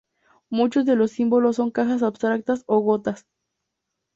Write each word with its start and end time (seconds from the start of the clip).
Muchos 0.49 0.85
de 0.85 0.95
los 0.95 1.11
símbolos 1.11 1.57
son 1.57 1.69
cajas 1.69 2.01
abstractas 2.01 2.63
o 2.65 2.79
gotas. 2.79 3.27